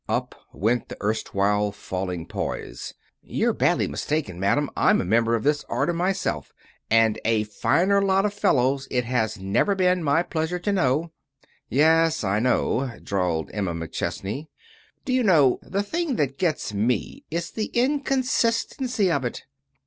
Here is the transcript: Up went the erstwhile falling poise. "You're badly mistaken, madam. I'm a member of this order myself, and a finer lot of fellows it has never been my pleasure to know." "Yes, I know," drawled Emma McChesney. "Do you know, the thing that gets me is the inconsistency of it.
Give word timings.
Up 0.09 0.33
went 0.51 0.89
the 0.89 0.97
erstwhile 0.99 1.71
falling 1.71 2.25
poise. 2.25 2.95
"You're 3.21 3.53
badly 3.53 3.87
mistaken, 3.87 4.39
madam. 4.39 4.71
I'm 4.75 4.99
a 4.99 5.05
member 5.05 5.35
of 5.35 5.43
this 5.43 5.63
order 5.69 5.93
myself, 5.93 6.51
and 6.89 7.19
a 7.23 7.43
finer 7.43 8.01
lot 8.01 8.25
of 8.25 8.33
fellows 8.33 8.87
it 8.89 9.05
has 9.05 9.37
never 9.37 9.75
been 9.75 10.01
my 10.03 10.23
pleasure 10.23 10.57
to 10.57 10.71
know." 10.71 11.11
"Yes, 11.69 12.23
I 12.23 12.39
know," 12.39 12.91
drawled 13.03 13.51
Emma 13.53 13.75
McChesney. 13.75 14.47
"Do 15.05 15.13
you 15.13 15.21
know, 15.21 15.59
the 15.61 15.83
thing 15.83 16.15
that 16.15 16.39
gets 16.39 16.73
me 16.73 17.23
is 17.29 17.51
the 17.51 17.65
inconsistency 17.67 19.11
of 19.11 19.23
it. 19.23 19.43